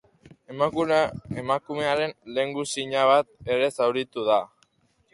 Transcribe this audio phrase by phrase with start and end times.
[1.41, 4.43] Emakumearen lehengusina bat ere zauritu da.